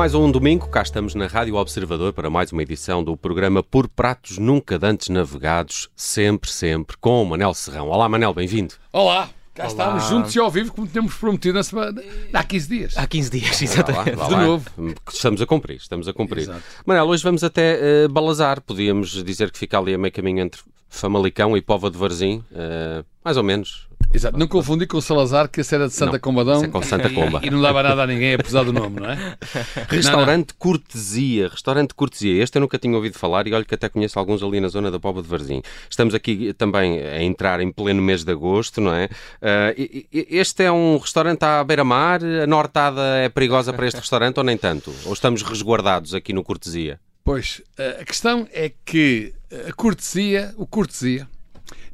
[0.00, 3.86] mais um domingo, cá estamos na Rádio Observador para mais uma edição do programa Por
[3.86, 7.90] Pratos Nunca Dantes Navegados, sempre, sempre, com o Manel Serrão.
[7.90, 8.72] Olá Manel, bem-vindo.
[8.94, 9.68] Olá, cá Olá.
[9.68, 12.96] estamos juntos e ao vivo como tínhamos prometido na semana, há 15 dias.
[12.96, 14.16] Há 15 dias, exatamente.
[14.16, 14.70] Lá, lá, lá, De novo.
[15.12, 16.44] Estamos a cumprir, estamos a cumprir.
[16.44, 16.62] Exato.
[16.86, 20.62] Manel, hoje vamos até uh, Balazar, podíamos dizer que fica ali a meio caminho entre
[20.88, 25.48] Famalicão e Pova de Varzim, uh, mais ou menos, Exato, não confundi com o Salazar,
[25.48, 26.64] que esse era de Santa não, Combadão.
[26.64, 27.40] É com Santa Comba.
[27.44, 29.36] E, e, não dava nada a ninguém, apesar do nome, não é?
[29.88, 30.58] Restaurante não, não.
[30.58, 31.48] Cortesia.
[31.48, 32.42] Restaurante Cortesia.
[32.42, 34.90] Este eu nunca tinha ouvido falar e olho que até conheço alguns ali na zona
[34.90, 35.62] da Póvoa de Varzim.
[35.88, 39.04] Estamos aqui também a entrar em pleno mês de agosto, não é?
[39.04, 42.20] Uh, este é um restaurante à beira-mar.
[42.42, 44.92] A nortada é perigosa para este restaurante ou nem tanto?
[45.04, 46.98] Ou estamos resguardados aqui no Cortesia?
[47.22, 47.62] Pois,
[48.00, 49.32] a questão é que
[49.68, 51.28] a cortesia, o cortesia,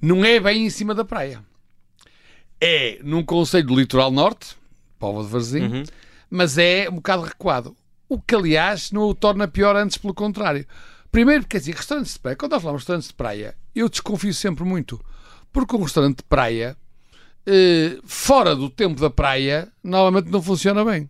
[0.00, 1.42] não é bem em cima da praia
[2.60, 4.56] é num conselho do litoral norte,
[4.98, 5.84] Póvoa de Varzim, uhum.
[6.30, 7.76] mas é um bocado recuado.
[8.08, 10.66] O que, aliás, não o torna pior antes, pelo contrário.
[11.10, 14.32] Primeiro, quer dizer, restaurantes de praia, quando nós falamos de restaurantes de praia, eu desconfio
[14.32, 15.02] sempre muito.
[15.52, 16.76] Porque um restaurante de praia,
[17.46, 21.08] eh, fora do tempo da praia, normalmente não funciona bem.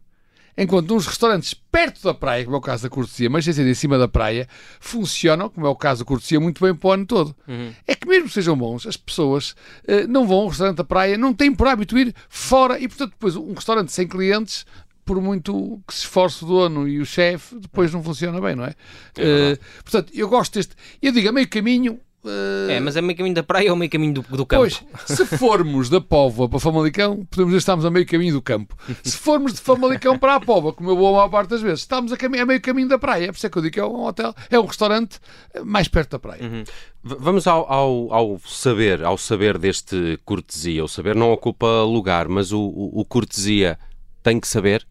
[0.58, 3.74] Enquanto uns restaurantes perto da praia, como é o caso da Cortesia, mas sem em
[3.74, 4.48] cima da praia,
[4.80, 7.36] funcionam, como é o caso da Cortesia, muito bem para o ano todo.
[7.46, 7.72] Uhum.
[7.86, 11.18] É que mesmo que sejam bons, as pessoas uh, não vão ao restaurante da praia,
[11.18, 14.64] não têm por hábito ir fora e, portanto, depois um restaurante sem clientes
[15.04, 18.64] por muito que se esforce o dono e o chefe, depois não funciona bem, não
[18.64, 18.74] é?
[19.16, 20.74] é uh, portanto, eu gosto deste.
[21.00, 22.70] Eu digo, a meio caminho, Uh...
[22.70, 24.62] É, mas é meio caminho da praia ou meio caminho do, do campo?
[24.62, 28.42] Pois, se formos da Póvoa para Famalicão, podemos dizer que estamos a meio caminho do
[28.42, 28.76] campo.
[29.02, 31.80] Se formos de Famalicão para a Póvoa, como eu vou a maior parte das vezes,
[31.80, 33.28] estamos a, a meio caminho da praia.
[33.28, 35.18] Por isso é que eu digo que é um hotel, é um restaurante
[35.64, 36.42] mais perto da praia.
[36.42, 36.64] Uhum.
[37.02, 40.84] Vamos ao, ao, ao, saber, ao saber deste cortesia.
[40.84, 43.78] O saber não ocupa lugar, mas o, o, o cortesia
[44.22, 44.86] tem que saber?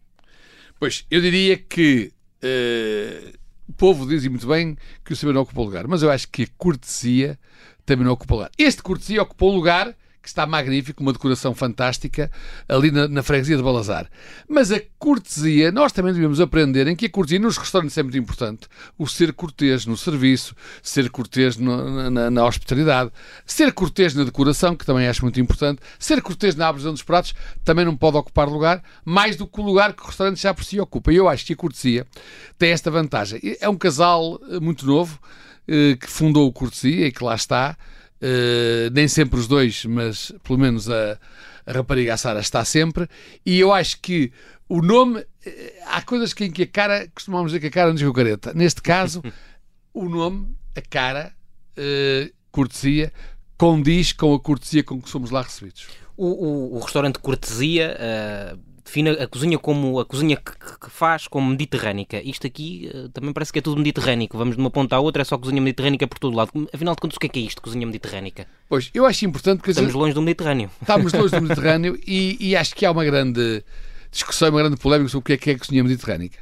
[0.78, 2.12] Pois, eu diria que...
[2.42, 6.28] Uh o povo diz muito bem que o saber não ocupa lugar, mas eu acho
[6.28, 7.38] que a cortesia
[7.84, 8.50] também não ocupa lugar.
[8.58, 9.94] Este cortesia ocupou lugar
[10.26, 12.28] que está magnífico, uma decoração fantástica
[12.68, 14.10] ali na, na, freguesia de Balazar.
[14.48, 18.18] Mas a cortesia, nós também devemos aprender em que a cortesia nos restaurantes é muito
[18.18, 18.66] importante.
[18.98, 23.12] O ser cortês no serviço, ser cortês no, na, na, hospitalidade,
[23.46, 27.32] ser cortês na decoração, que também acho muito importante, ser cortês na apresentação dos pratos,
[27.64, 30.64] também não pode ocupar lugar, mais do que o lugar que o restaurante já por
[30.64, 31.12] si ocupa.
[31.12, 32.04] E eu acho que a cortesia
[32.58, 33.40] tem esta vantagem.
[33.60, 35.20] É um casal eh, muito novo
[35.68, 37.76] eh, que fundou o Cortesia e que lá está
[38.20, 41.18] Uh, nem sempre os dois, mas pelo menos a,
[41.66, 43.08] a rapariga a Sara está sempre.
[43.44, 44.32] E eu acho que
[44.68, 45.20] o nome.
[45.20, 45.26] Uh,
[45.86, 47.08] há coisas que, em que a cara.
[47.14, 48.52] Costumamos dizer que a cara não diz careta.
[48.54, 49.22] Neste caso,
[49.92, 51.32] o nome, a cara,
[51.76, 53.12] uh, cortesia,
[53.58, 55.86] condiz com a cortesia com que somos lá recebidos.
[56.16, 57.94] O, o, o restaurante Cortesia
[58.86, 62.22] define a cozinha como a cozinha que, que faz como mediterrânica.
[62.22, 64.38] Isto aqui uh, também parece que é tudo mediterrânico.
[64.38, 66.50] Vamos de uma ponta à outra, é só cozinha mediterrânica por todo lado.
[66.72, 68.46] Afinal de contas, o que é que é isto, cozinha mediterrânica?
[68.68, 69.72] Pois, eu acho importante porque...
[69.72, 70.70] Estamos longe do Mediterrâneo.
[70.80, 73.62] Estamos longe do Mediterrâneo e, e, acho que há uma grande
[74.10, 76.38] discussão, uma grande polémica sobre o que é que é cozinha mediterrânica.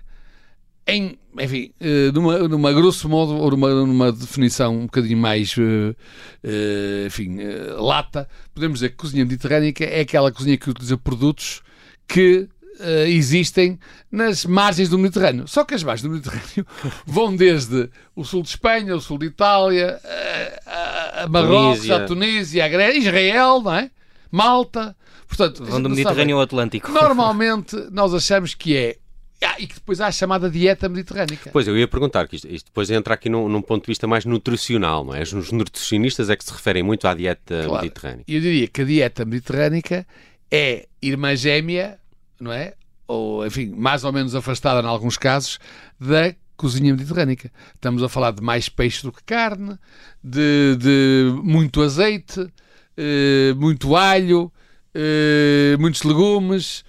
[0.86, 5.96] Em, enfim, uh, numa, numa grosso modo, ou numa, numa definição um bocadinho mais, uh,
[7.06, 7.38] enfim,
[7.78, 11.62] lata, podemos dizer que cozinha mediterrânica é aquela cozinha que utiliza produtos
[12.06, 12.48] que
[12.80, 13.78] uh, existem
[14.10, 15.46] nas margens do Mediterrâneo.
[15.48, 16.66] Só que as margens do Mediterrâneo
[17.06, 20.00] vão desde o sul de Espanha, o sul de Itália,
[20.66, 21.96] a, a Marrocos, Tunísia.
[21.96, 23.90] a Tunísia, a Grécia, Israel, não é?
[24.30, 24.96] Malta.
[25.26, 26.90] Portanto, vão do Mediterrâneo ao Atlântico.
[26.90, 28.96] Normalmente nós achamos que é
[29.44, 31.50] ah, e que depois há a chamada dieta mediterrânica.
[31.52, 34.06] Pois, eu ia perguntar, que isto, isto depois entra aqui num, num, ponto de vista
[34.06, 35.22] mais nutricional, não é?
[35.22, 37.82] Os nutricionistas é que se referem muito à dieta claro.
[37.82, 38.24] mediterrânica.
[38.26, 40.06] Eu diria que a dieta mediterrânica
[40.54, 41.98] é irmã gêmea,
[42.40, 42.74] não é?
[43.08, 45.58] Ou, enfim, mais ou menos afastada, em alguns casos,
[45.98, 47.50] da cozinha mediterrânica.
[47.74, 49.76] Estamos a falar de mais peixe do que carne,
[50.22, 52.46] de, de muito azeite,
[52.96, 54.52] eh, muito alho,
[54.94, 56.84] eh, muitos legumes.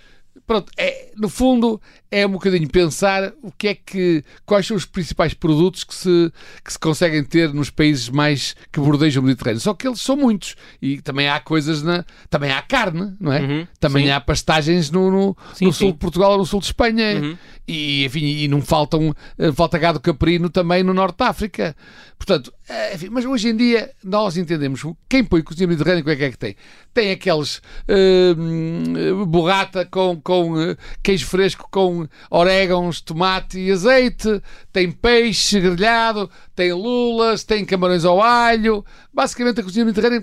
[0.45, 1.81] Pronto, é, no fundo,
[2.15, 6.31] é um bocadinho pensar o que é que, quais são os principais produtos que se,
[6.63, 9.59] que se conseguem ter nos países mais que bordejam o Mediterrâneo.
[9.59, 12.05] Só que eles são muitos e também há coisas na.
[12.29, 13.41] Também há carne, não é?
[13.41, 14.11] Uhum, também sim.
[14.11, 15.91] há pastagens no, no, sim, no sul sim.
[15.91, 17.19] de Portugal ou no sul de Espanha.
[17.19, 17.37] Uhum.
[17.67, 21.75] E, enfim, e não faltam, eh, falta gado caprino também no norte de África.
[22.15, 26.11] Portanto, eh, enfim, mas hoje em dia nós entendemos quem põe cozinha mediterrânea, o que
[26.11, 26.55] é que, é que tem?
[26.93, 27.57] Tem aqueles
[27.89, 34.41] uh, borrata com, com uh, queijo fresco com orégãos, tomate e azeite,
[34.71, 38.83] tem peixe grelhado, tem lulas, tem camarões ao alho.
[39.13, 40.21] Basicamente, a cozinha mediterrânea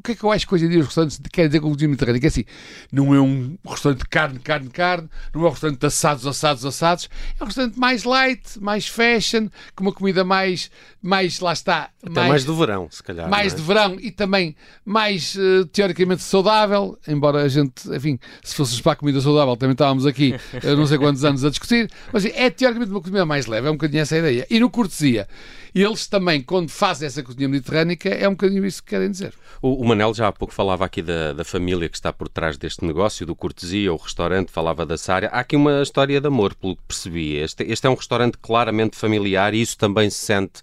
[0.00, 1.68] o que é que eu acho que hoje em dia os restaurantes querem dizer com
[1.68, 2.18] o cozinha mediterrânea?
[2.20, 2.44] Que é assim,
[2.90, 6.64] não é um restaurante de carne, carne, carne, não é um restaurante de assados, assados,
[6.64, 10.70] assados, é um restaurante mais light, mais fashion, com uma comida mais,
[11.02, 13.28] mais lá está, Até mais, do verão, se calhar.
[13.28, 13.66] mais não de é?
[13.66, 14.56] verão e também
[14.86, 19.72] mais eh, teoricamente saudável, embora a gente, enfim, se fosse para a comida saudável, também
[19.72, 23.44] estávamos aqui eh, não sei quantos anos a discutir, mas é teoricamente uma comida mais
[23.44, 24.46] leve, é um bocadinho essa a ideia.
[24.48, 25.28] E no cortesia,
[25.74, 29.34] eles também, quando fazem essa cozinha mediterrânica, é um bocadinho isso que querem dizer.
[29.62, 32.56] O, o Manel já há pouco falava aqui da, da família que está por trás
[32.56, 35.28] deste negócio, do cortesia, o restaurante, falava da Sária.
[35.30, 37.34] Há aqui uma história de amor, pelo que percebi.
[37.34, 40.62] Este, este é um restaurante claramente familiar e isso também se sente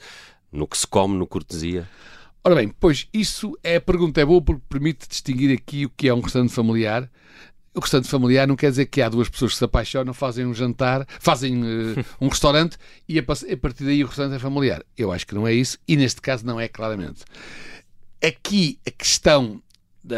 [0.50, 1.90] no que se come no cortesia.
[2.42, 6.08] Ora bem, pois isso é a pergunta é boa porque permite distinguir aqui o que
[6.08, 7.10] é um restaurante familiar.
[7.76, 10.54] O restaurante familiar não quer dizer que há duas pessoas que se apaixonam, fazem um
[10.54, 12.78] jantar, fazem eh, um restaurante
[13.10, 14.84] e a, a partir daí o restaurante é familiar.
[14.98, 17.26] Eu acho que não é isso e neste caso não é claramente.
[18.28, 19.62] Aqui a questão
[20.04, 20.16] de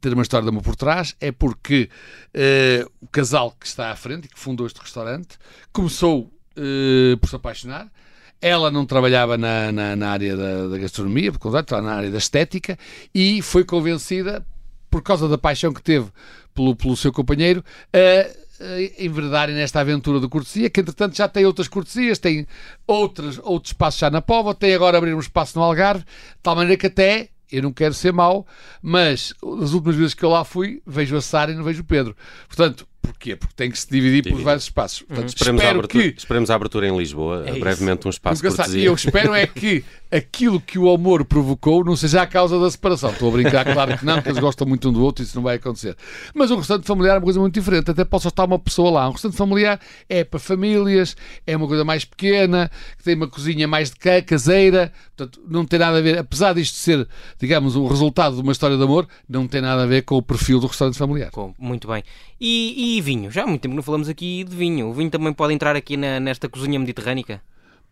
[0.00, 1.90] ter uma história de amor por trás é porque
[2.32, 5.36] eh, o casal que está à frente e que fundou este restaurante
[5.70, 7.92] começou eh, por se apaixonar.
[8.40, 12.10] Ela não trabalhava na, na, na área da, da gastronomia, por contrário, estava na área
[12.10, 12.78] da estética
[13.14, 14.46] e foi convencida,
[14.90, 16.10] por causa da paixão que teve
[16.54, 17.62] pelo, pelo seu companheiro,
[17.92, 22.46] a a enverdarem nesta aventura de cortesia, que entretanto já tem outras cortesias, tem
[22.86, 26.54] outras, outros espaços já na Póvoa, tem agora abrir um espaço no Algarve, de tal
[26.54, 28.46] maneira que até, eu não quero ser mau,
[28.82, 31.86] mas as últimas vezes que eu lá fui, vejo a Sara e não vejo o
[31.86, 32.16] Pedro.
[32.46, 33.36] Portanto, porquê?
[33.36, 34.44] Porque tem que se dividir pelos Dividir.
[34.44, 35.02] vários espaços.
[35.02, 38.42] Portanto, Esperemos, a espero abertura, que esperemos a abertura em Lisboa, É brevemente um espaço
[38.42, 38.82] cortesia.
[38.82, 42.70] E eu espero é que aquilo que o amor provocou não seja a causa da
[42.70, 43.10] separação.
[43.10, 45.36] Estou a brincar, claro que não, porque eles gostam muito um do outro e isso
[45.36, 45.96] não vai acontecer.
[46.32, 47.90] Mas um restaurante familiar é uma coisa muito diferente.
[47.90, 49.08] Até pode só estar uma pessoa lá.
[49.08, 51.16] Um restaurante familiar é para famílias,
[51.46, 54.92] é uma coisa mais pequena, que tem uma cozinha mais de cá, caseira.
[55.16, 57.06] Portanto, não tem nada a ver, apesar disto ser,
[57.38, 60.22] digamos, o resultado de uma história de amor, não tem nada a ver com o
[60.22, 61.30] perfil do restaurante familiar.
[61.58, 62.02] Muito bem.
[62.40, 63.30] E, e vinho?
[63.30, 64.88] Já há muito tempo que não falamos aqui de vinho.
[64.88, 67.40] O vinho também pode entrar aqui na- nesta cozinha mediterrânica?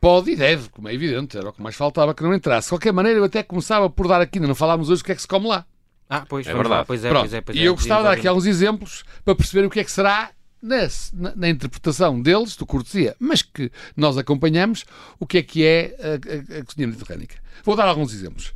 [0.01, 2.67] Pode e deve, como é evidente, era o que mais faltava que não entrasse.
[2.67, 5.13] De qualquer maneira, eu até começava por dar aqui, ainda não falámos hoje o que
[5.13, 5.65] é que se come lá.
[6.11, 6.69] Ah, pois, É verdade.
[6.75, 6.85] lá.
[6.85, 7.23] Pois é, Pronto.
[7.23, 7.69] pois é, pois e é.
[7.69, 11.15] eu gostava de dar aqui alguns exemplos para perceber o que é que será nesse-
[11.17, 14.85] na, na interpretação deles, do cortesia, mas que nós acompanhamos,
[15.19, 17.37] o que é que é a, a- a cozinha mediterrânica.
[17.65, 18.53] Vou dar alguns exemplos.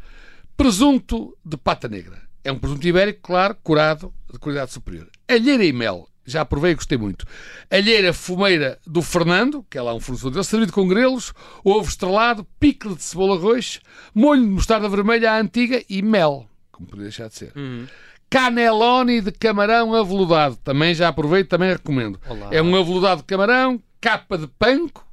[0.56, 2.22] Presunto de pata negra.
[2.42, 5.08] É um presunto ibérico, claro, curado, de qualidade superior.
[5.28, 6.08] Alheira e mel.
[6.26, 7.24] Já provei e gostei muito.
[7.70, 11.32] Alheira fumeira do Fernando, que é lá um fornecedor dele, servido com grelos,
[11.62, 13.80] ovo estrelado, picle de cebola roxa,
[14.12, 17.52] molho de mostarda vermelha à antiga e mel, como poderia deixar de ser.
[17.56, 17.86] Uhum.
[18.28, 20.56] Caneloni de camarão aveludado.
[20.56, 22.20] Também já aproveito, também recomendo.
[22.28, 22.48] Olá.
[22.50, 25.06] É um aveludado de camarão, capa de panko,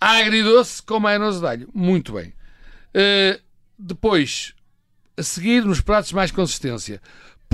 [0.00, 1.68] agridoce com maionese de alho.
[1.74, 2.28] Muito bem.
[2.94, 3.40] Uh,
[3.76, 4.54] depois,
[5.16, 7.00] a seguir, nos pratos mais consistência.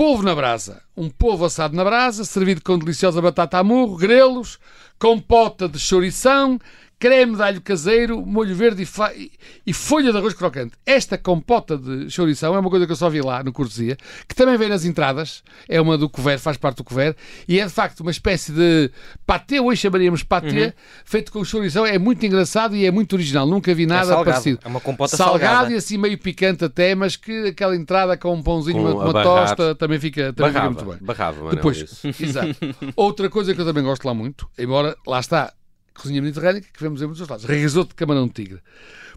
[0.02, 0.82] Polvo na brasa.
[0.96, 4.58] Um polvo assado na brasa, servido com deliciosa batata a murro, grelos,
[4.99, 6.58] compota de chourição,
[7.02, 8.84] creme de alho caseiro, molho verde
[9.16, 9.32] e,
[9.66, 10.75] e- folha de arroz crocante.
[10.87, 13.96] Esta compota de chourição é uma coisa que eu só vi lá no Cortesia,
[14.28, 17.16] que também vem nas entradas, é uma do couvert, faz parte do couvert,
[17.49, 18.88] e é de facto uma espécie de
[19.26, 20.72] patê, hoje chamaríamos patê,
[21.04, 24.25] feito com chourição, é muito engraçado e é muito original, nunca vi nada salgado.
[24.26, 24.60] parecido.
[24.64, 25.72] É uma compota salgado salgada.
[25.72, 29.22] e assim meio picante até, mas que aquela entrada com um pãozinho, Com uma, uma
[29.24, 30.98] tosta, também fica, também fica Barrava, muito bem.
[31.05, 32.55] barrava, Manel, Depois, exato.
[32.94, 35.53] Outra coisa que eu também gosto lá muito, embora lá está,
[36.02, 38.60] cozinha mediterrânea, que vemos em muitos lados, risoto de camarão tigre.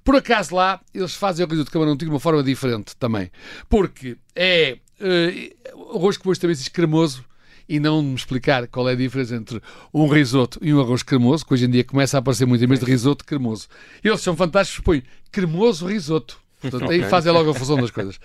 [0.04, 3.32] Por acaso lá, eles fazem o risoto de camarão tigre de uma forma diferente também.
[3.68, 4.78] Porque é
[5.74, 7.24] o arroz que hoje também se diz cremoso,
[7.68, 9.60] e não me explicar qual é a diferença entre
[9.92, 12.68] um risoto e um arroz cremoso, que hoje em dia começa a aparecer muito em
[12.68, 13.68] vez de risoto cremoso.
[14.04, 15.02] Eles são fantásticos, põem
[15.32, 16.40] cremoso risoto.
[16.62, 17.10] Portanto, aí Ok.
[17.10, 18.20] fazem logo a fusão das coisas.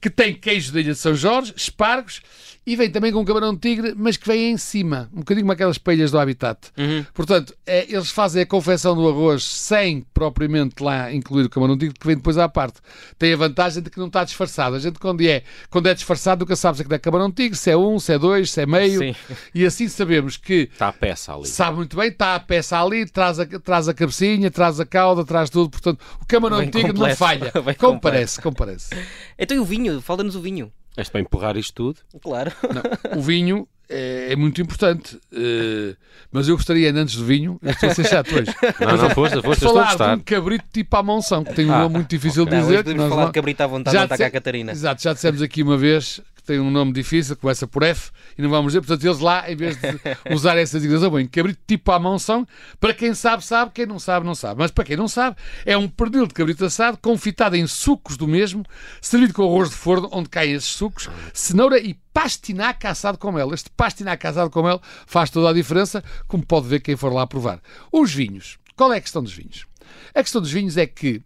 [0.00, 2.20] Que tem queijo de ilha de São Jorge, espargos
[2.66, 5.52] e vem também com camarão de tigre, mas que vem em cima, um bocadinho como
[5.52, 6.58] aquelas pelhas do habitat.
[6.76, 7.06] Uhum.
[7.14, 11.86] Portanto, é, eles fazem a confecção do arroz sem propriamente lá incluir o camarão de
[11.86, 12.80] tigre, que vem depois à parte.
[13.16, 14.74] Tem a vantagem de que não está disfarçado.
[14.74, 17.70] A gente, quando é, quando é disfarçado, nunca sabes se é camarão de tigre, se
[17.70, 18.98] é um, se é dois, se é meio.
[18.98, 19.14] Sim.
[19.54, 21.46] E assim sabemos que Está a peça ali.
[21.46, 25.24] sabe muito bem, está a peça ali, traz a, traz a cabecinha, traz a cauda,
[25.24, 25.70] traz tudo.
[25.70, 27.16] Portanto, o camarão de tigre não completo.
[27.16, 27.52] falha.
[27.64, 28.90] Vem Comparece, comparece.
[29.38, 29.85] Então e o vinho?
[30.02, 30.72] Falta-nos o vinho.
[30.96, 31.98] És para empurrar isto tudo.
[32.22, 32.50] Claro.
[32.74, 32.82] Não,
[33.18, 35.18] o vinho é, é muito importante.
[35.32, 35.94] eh,
[36.32, 38.50] mas eu gostaria, antes do vinho, eu estou a ser chato hoje,
[38.80, 40.16] Não, não, força, força, estou a falar de gostar.
[40.16, 42.72] um cabrito tipo à monção, que tem um Ah, nome muito difícil de Não, dizer.
[42.72, 44.72] hoje que podemos falar não- de cabrito à vontade, Já não está cá a Catarina.
[44.72, 48.48] Exato, já dissemos aqui uma vez tem um nome difícil, começa por F, e não
[48.48, 50.00] vamos dizer, portanto, eles lá, em vez de
[50.32, 52.46] usar essa designação, bem, cabrito tipo à mão são,
[52.78, 54.60] para quem sabe, sabe, quem não sabe, não sabe.
[54.60, 58.28] Mas para quem não sabe, é um pernil de cabrito assado, confitado em sucos do
[58.28, 58.64] mesmo,
[59.00, 63.52] servido com arroz de forno, onde caem esses sucos, cenoura e pastinaca assado com mel.
[63.52, 67.26] Este pastinaca assado com mel faz toda a diferença, como pode ver quem for lá
[67.26, 67.60] provar.
[67.92, 68.58] Os vinhos.
[68.76, 69.66] Qual é a questão dos vinhos?
[70.14, 71.22] A questão dos vinhos é que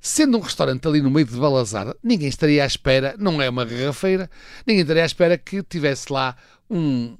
[0.00, 3.64] Sendo um restaurante ali no meio de Balazar, ninguém estaria à espera, não é uma
[3.64, 4.30] garrafeira,
[4.66, 6.36] ninguém estaria à espera que tivesse lá
[6.70, 7.16] um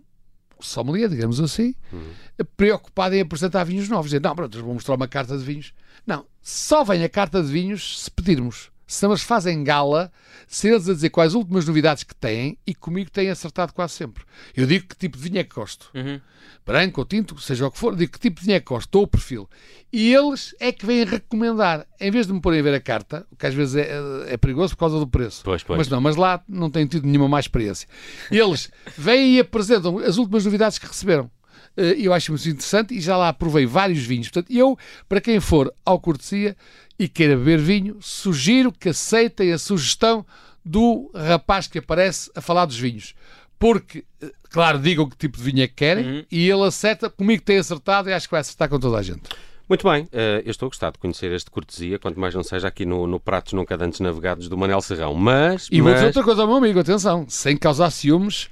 [0.60, 2.12] sommelier, digamos assim, uhum.
[2.56, 4.06] preocupado em apresentar vinhos novos.
[4.06, 5.72] Dizer, não, pronto, vou mostrar uma carta de vinhos.
[6.06, 10.12] Não, só vem a carta de vinhos se pedirmos se eles fazem gala,
[10.46, 14.24] se eles a dizer quais últimas novidades que têm e comigo têm acertado quase sempre.
[14.54, 15.90] Eu digo que tipo de vinho é que gosto.
[15.94, 16.20] Uhum.
[16.64, 18.86] Branco ou tinto, seja o que for, digo que tipo de vinho é que gosto,
[18.86, 19.48] estou o perfil.
[19.92, 23.26] E eles é que vêm recomendar, em vez de me porem a ver a carta,
[23.30, 25.42] o que às vezes é, é, é perigoso por causa do preço.
[25.44, 25.78] Pois, pois.
[25.78, 27.88] Mas não, mas lá não tenho tido nenhuma má experiência.
[28.30, 31.30] Eles vêm e apresentam as últimas novidades que receberam
[31.76, 34.28] eu acho muito interessante e já lá provei vários vinhos.
[34.28, 36.56] Portanto, eu, para quem for ao Cortesia,
[36.98, 40.24] e queira beber vinho, sugiro que aceitem a sugestão
[40.64, 43.14] do rapaz que aparece a falar dos vinhos.
[43.58, 46.24] Porque, eh, claro, digam que tipo de vinho é que querem uhum.
[46.30, 49.22] e ele acerta, comigo tem acertado e acho que vai acertar com toda a gente.
[49.68, 52.68] Muito bem, uh, eu estou a gostar de conhecer este cortesia, quanto mais não seja
[52.68, 55.12] aqui no, no Pratos Nunca Dantes Navegados do Manel Serrão.
[55.14, 55.68] Mas.
[55.72, 55.84] E mas...
[55.84, 58.48] vou dizer outra coisa ao meu amigo, atenção, sem causar ciúmes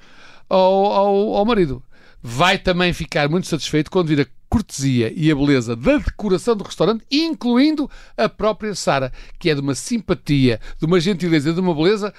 [0.49, 1.83] ao, ao, ao marido.
[2.27, 6.65] Vai também ficar muito satisfeito quando vir a cortesia e a beleza da decoração do
[6.65, 11.75] restaurante, incluindo a própria Sara, que é de uma simpatia, de uma gentileza, de uma
[11.75, 12.15] beleza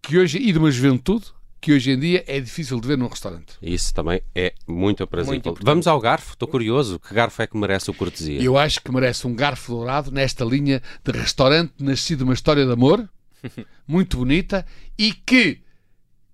[0.00, 1.26] que hoje e de uma juventude
[1.60, 3.54] que hoje em dia é difícil de ver num restaurante.
[3.60, 5.56] Isso também é muito aprazível.
[5.60, 7.00] Vamos ao garfo, estou curioso.
[7.00, 8.40] Que garfo é que merece o cortesia?
[8.40, 12.70] Eu acho que merece um garfo dourado nesta linha de restaurante nascido uma história de
[12.70, 13.08] amor,
[13.88, 14.64] muito bonita,
[14.96, 15.62] e que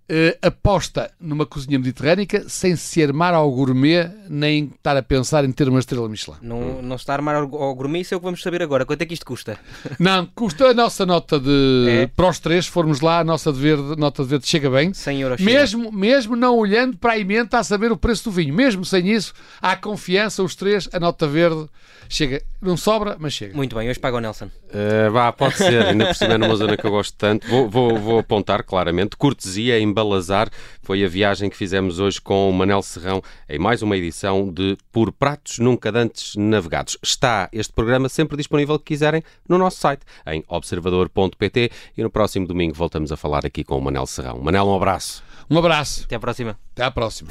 [0.05, 5.53] Uh, aposta numa cozinha mediterrânica sem se armar ao gourmet nem estar a pensar em
[5.53, 6.37] ter uma estrela Michelin.
[6.43, 8.85] Não, não está a armar ao, gourmet, isso é o que vamos saber agora.
[8.85, 9.59] Quanto é que isto custa?
[9.99, 11.87] Não, custa a nossa nota de.
[11.89, 12.07] É?
[12.07, 14.93] Para os três, formos lá, a nossa de verde, nota de verde chega bem.
[14.93, 15.41] 100 euros.
[15.41, 18.55] Mesmo, mesmo não olhando para a emenda a saber o preço do vinho.
[18.55, 21.67] Mesmo sem isso, há confiança, os três, a nota verde
[22.09, 22.43] chega.
[22.61, 23.55] Não sobra, mas chega.
[23.55, 24.47] Muito bem, hoje paga o Nelson.
[24.47, 27.47] Uh, vá, pode ser, ainda por cima é numa zona que eu gosto tanto.
[27.47, 29.17] Vou, vou, vou apontar claramente.
[29.17, 30.51] Cortesia em Balazar
[30.83, 34.77] foi a viagem que fizemos hoje com o Manel Serrão em mais uma edição de
[34.93, 36.99] Por Pratos Nunca Dantes Navegados.
[37.03, 42.47] Está este programa sempre disponível que quiserem no nosso site, em observador.pt e no próximo
[42.47, 44.39] domingo voltamos a falar aqui com o Manel Serrão.
[44.39, 45.23] Manel, um abraço.
[45.49, 46.05] Um abraço.
[46.05, 46.59] Até à próxima.
[46.73, 47.29] Até à próxima.